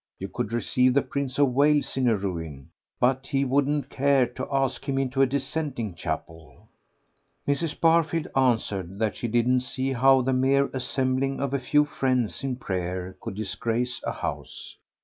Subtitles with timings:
[0.17, 4.47] You could receive the Prince of Wales in a ruin, but he wouldn't care to
[4.51, 6.67] ask him into a dissenting chapel.
[7.47, 7.79] Mrs.
[7.79, 12.55] Barfield answered that she didn't see how the mere assembling of a few friends in
[12.55, 14.75] prayer could disgrace a house.